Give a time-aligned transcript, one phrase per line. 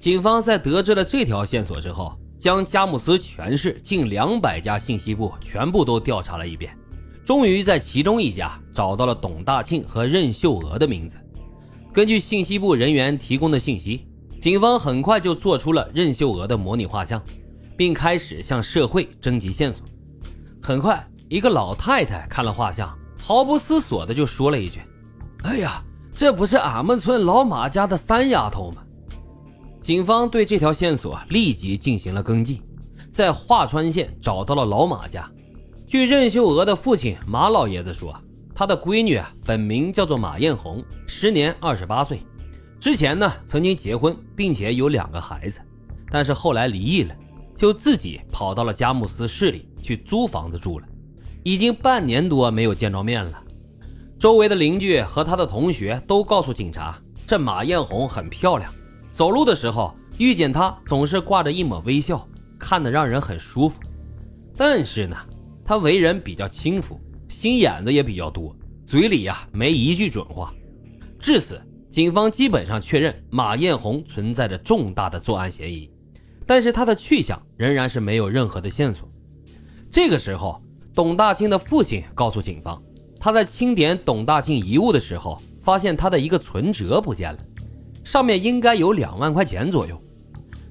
[0.00, 6.74] 警方在得知了这条线索之后，将佳木斯全市近两百家信息部全部都调查了一遍，
[7.22, 11.18] 终于在其中一家找到了董大庆和任秀娥的名字。
[11.92, 14.06] 根据信息部人员提供的信息，
[14.40, 17.22] 警方很快就做出了任秀娥的模拟画像，
[17.76, 19.84] 并开始向社会征集线索。
[20.62, 24.80] 很快，一个老太太看了画像，毫不思索的就说了一句
[25.44, 28.82] ：“哎呀，这不是俺们村老马家的三丫头吗？”
[29.90, 32.62] 警方对这条线索立即进行了跟进，
[33.10, 35.28] 在桦川县找到了老马家。
[35.88, 38.16] 据任秀娥的父亲马老爷子说，
[38.54, 42.20] 他的闺女啊本名叫做马艳红，时年二十八岁，
[42.78, 45.58] 之前呢曾经结婚，并且有两个孩子，
[46.08, 47.16] 但是后来离异了，
[47.56, 50.86] 就自己跑到了佳木斯市里去租房子住了，
[51.42, 53.42] 已经半年多没有见着面了。
[54.20, 56.96] 周围的邻居和他的同学都告诉警察，
[57.26, 58.72] 这马艳红很漂亮。
[59.20, 62.26] 走路的时候遇见他，总是挂着一抹微笑，
[62.58, 63.78] 看得让人很舒服。
[64.56, 65.14] 但是呢，
[65.62, 70.54] 他为人比较轻浮，心眼子也比较多，嘴里呀没一句准话。
[71.18, 71.60] 至此，
[71.90, 75.90] 警方基本上确认马艳红存在着重大的作案嫌疑，
[76.46, 79.06] 但是他的去向仍然是没有任何的线索。
[79.90, 80.58] 这个时候，
[80.94, 82.80] 董大庆的父亲告诉警方，
[83.18, 87.38] 他在清点董大庆遗物的时候，发现他的一个存折不见了。
[88.04, 90.00] 上面应该有两万块钱左右，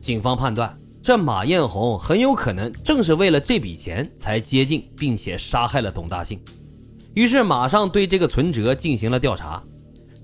[0.00, 6.40] 警方判断这马艳红很有可能正是为了这笔钱才接近并且杀害了董大庆，
[7.14, 9.62] 于是马上对这个存折进行了调查，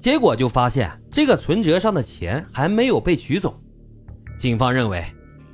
[0.00, 3.58] 结果就发现这个存折上的钱还没有被取走。
[4.38, 5.04] 警方认为，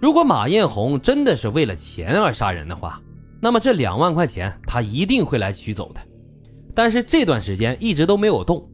[0.00, 3.00] 如果马艳红真的是为了钱而杀人的话，
[3.40, 6.00] 那么这两万块钱他一定会来取走的，
[6.74, 8.68] 但是这段时间一直都没有动。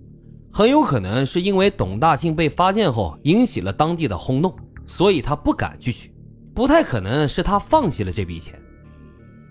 [0.50, 4.54] 很有可能是因为董大庆被发现后引起了当地的轰动，
[4.86, 6.12] 所以他不敢去取，
[6.54, 8.60] 不太可能是他放弃了这笔钱。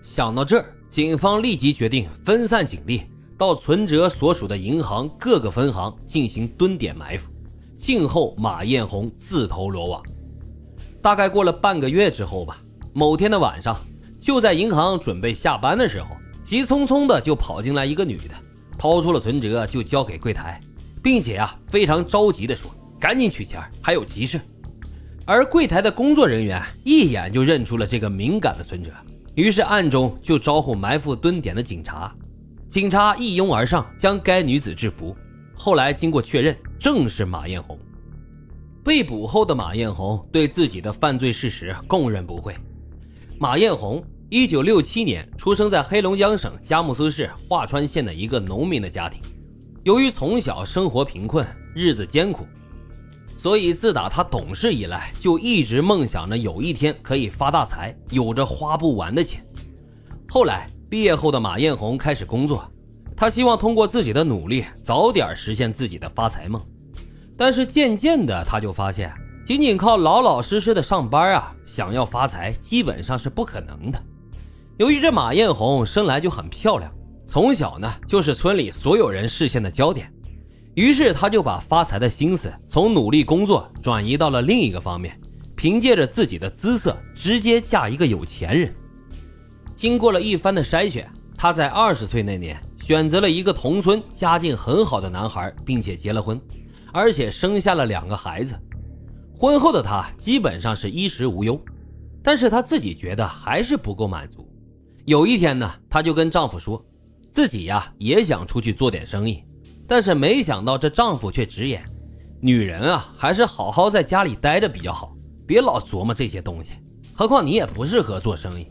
[0.02, 3.02] 想到这儿，警方立即决定分散警力，
[3.36, 7.30] 到存折所属的银行各个分行进行蹲点埋伏，
[7.78, 10.02] 静候马艳红自投罗网。
[11.00, 12.58] 大概过了半个月之后吧，
[12.92, 13.76] 某天的晚上，
[14.20, 16.08] 就在银行准备下班的时候，
[16.42, 18.34] 急匆匆的就跑进来一个女的，
[18.76, 20.60] 掏出了存折就交给柜台。
[21.08, 22.70] 并且啊，非常着急地说
[23.00, 24.38] ：“赶紧取钱，还有急事。”
[25.24, 28.90] 而柜台的工作人员一眼就认出了这个敏感的存折，
[29.34, 32.14] 于是暗中就招呼埋伏蹲点的警察。
[32.68, 35.16] 警察一拥而上，将该女子制服。
[35.54, 37.78] 后来经过确认，正是马艳红。
[38.84, 42.54] 被捕后的马艳红对自己的犯罪事实供认不讳。
[43.38, 49.22] 马艳红，一九六七年出生在黑龙江省佳木斯市桦川县的一个农民的家庭。
[49.88, 52.46] 由于从小生活贫困，日子艰苦，
[53.38, 59.42] 所以自打他懂事以来，就一直梦想着有一天可以发大财，有着花不完的钱。
[60.28, 62.70] 后来毕业后的马艳红开始工作，
[63.16, 66.62] 他希望通过自己的努力，早点实现自己的发财梦。
[67.34, 69.10] 但是渐渐的，他就发现，
[69.46, 73.98] 仅仅靠老老实实的上班啊，想要发财基本上是不可能的。
[74.76, 76.92] 由于这马艳红生来就很漂亮。
[77.28, 80.10] 从小呢，就是村里所有人视线的焦点，
[80.74, 85.20] 于是他就把发财的心思从努力工作转移到了另一个方面，
[85.54, 88.74] 凭借着自己的姿色，直接嫁一个有钱人。
[89.76, 91.06] 经过了一番的筛选，
[91.36, 96.40] 他在二十岁那年选择了一个同村家境很好的男孩，并且结了婚，
[96.94, 98.58] 而且生下了两个孩子。
[99.38, 101.60] 婚后的他基本上是衣食无忧，
[102.22, 104.50] 但是他自己觉得还是不够满足。
[105.04, 106.82] 有一天呢，她就跟丈夫说。
[107.38, 109.44] 自己呀也想出去做点生意，
[109.86, 111.84] 但是没想到这丈夫却直言
[112.42, 115.14] ：“女人啊，还是好好在家里待着比较好，
[115.46, 116.72] 别老琢磨这些东西。
[117.14, 118.66] 何况你也不适合做生意。”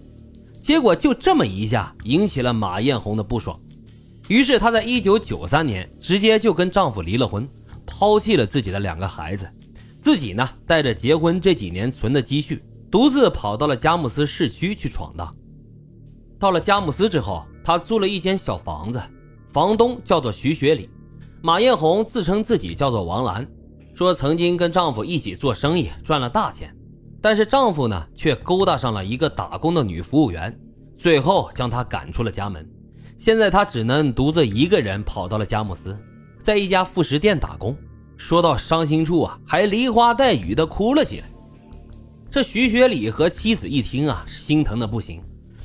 [0.61, 3.57] 结果就这么一下引起了马艳红的不爽，
[4.28, 7.47] 于是她在一九九三年直接就跟丈夫离了婚，
[7.85, 9.49] 抛弃了自己的两个孩子，
[10.01, 12.61] 自己呢带着结婚这几年存的积蓄，
[12.91, 15.34] 独自跑到了佳木斯市区去闯荡。
[16.37, 17.46] 到了佳木斯之后。
[17.67, 19.02] 她租了一间小房子，
[19.52, 20.90] 房东叫做徐学礼，
[21.41, 23.46] 马艳红自称自己叫做王兰，
[23.93, 26.73] 说曾经跟丈夫一起做生意赚了大钱，
[27.22, 30.58] 但是丈夫呢却勾搭上了一个打工的女服务员，
[30.97, 32.66] 最后将她赶出了家门。
[33.17, 35.93] 现在她只能独自一个人跑到了佳木斯，
[36.41, 37.75] 在一家副食店打工。
[38.16, 41.25] 说到伤心处啊，还梨花带雨的哭了起来。
[42.31, 45.22] 这徐学礼和妻子一听啊，心疼的不行。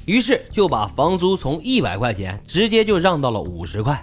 [0.06, 4.02] 于是就把房租从一百块钱直接就让到了五十块，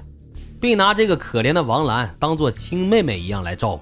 [0.60, 3.82] 并拿这个可怜的王兰当做亲妹妹一样来照顾。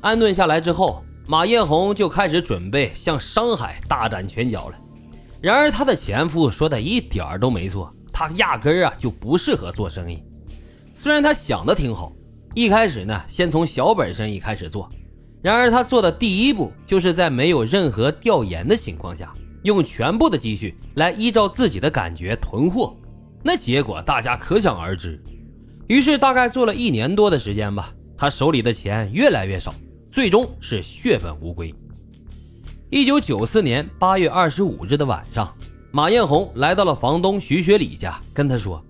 [0.00, 4.78] 安顿下来之后，马艳红就开始准备向商海大展拳脚了。
[5.40, 10.22] 然而，她的前夫说的一点儿都没错，他压根儿啊就不适合做生意。
[10.94, 12.12] 虽然他想的挺好，
[12.54, 14.88] 一开始呢，先从小本生意开始做。
[15.42, 19.34] 然而，他做的第一步就是在没有任何调研的情况下，
[19.64, 22.96] 用全部的积蓄来依照自己的感觉囤货。
[23.42, 25.22] 那结果大家可想而知。
[25.88, 29.74] 于是，大概做了一年多的时间吧，他手里的钱越来越少，
[30.10, 31.74] 最终是血本无归。
[32.88, 35.52] 一九九四年八月二十五日的晚上，
[35.90, 38.82] 马艳红来到了房东徐学礼家，跟他说：“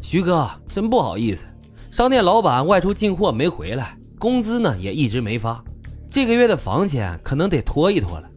[0.00, 1.44] 徐哥，真不好意思，
[1.90, 5.62] 商店老板外出进货没回来，工资呢也一直没发，
[6.08, 8.30] 这个月的房钱可能得拖一拖了。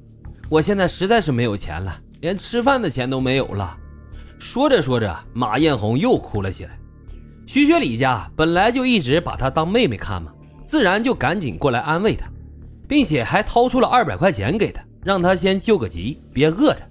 [0.51, 3.77] 我现在实在是没有钱了，连吃饭的钱都没有了。”
[4.37, 6.77] 说着说着，马艳红又哭了起来。
[7.47, 10.29] 徐学礼家本来就一直把她当妹妹看嘛，
[10.65, 12.27] 自然就赶紧过来安慰她，
[12.85, 14.83] 并且还掏出了二百块钱给她。
[15.01, 16.81] 让她先救个急，别饿着。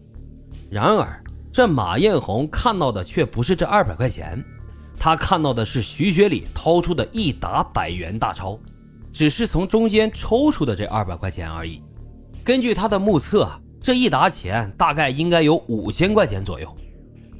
[0.70, 1.22] 然而，
[1.52, 4.42] 这马艳红看到的却不是这二百块钱，
[4.96, 8.58] 她看到的是徐学礼掏出的一沓百元大钞，
[9.12, 11.82] 只是从中间抽出的这二百块钱而已。
[12.44, 13.48] 根据他的目测，
[13.80, 16.76] 这一沓钱大概应该有五千块钱左右。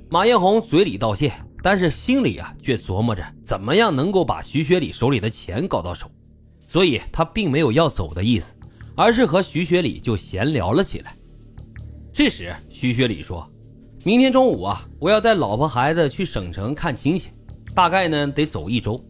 [0.09, 1.33] 马艳红嘴里道谢，
[1.63, 6.11] 但是心里啊却琢磨着怎么样能够把徐学礼手里的钱搞到手，
[6.67, 8.55] 所以他并没有要走的意思。
[8.97, 11.17] 而是和徐学礼就闲聊了起来。
[12.13, 13.49] 这时，徐学礼说
[14.05, 17.31] ：“明天中午啊，我要带老婆孩子去省城看亲戚，
[17.75, 19.03] 大概呢得走一周。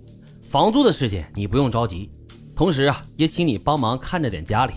[0.43, 2.09] 房租的事情你不用着急，
[2.55, 4.75] 同时啊，也请你帮忙看着点家里。”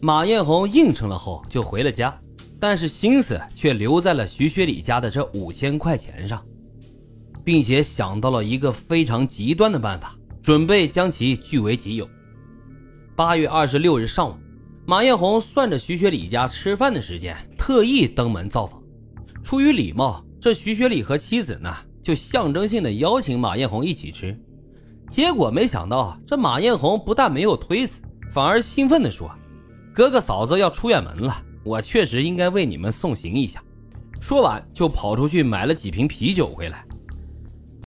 [0.00, 2.16] 马艳红应承了后就回了家，
[2.60, 6.40] 但是心思却留在了徐学礼家的这五千块钱上，
[7.44, 12.08] 并且想到了一个非常极端的办法，准备将其据为己有。
[13.16, 14.34] 八月二十六日上午，
[14.86, 18.80] 马艳红算着徐学礼家吃饭的时间，特意登门造访。
[19.42, 21.74] 出于礼貌，这徐学礼和妻子呢，
[22.04, 24.38] 就象征性的邀请马艳红一起吃。
[25.10, 28.00] 结果没想到，这马艳红不但没有推辞，
[28.30, 29.28] 反而兴奋地说
[29.98, 33.60] ：“哥哥嫂子要出远门了，我确实应该为你们送行一下。”
[34.22, 36.86] 说完就跑出去买了几瓶啤酒回来。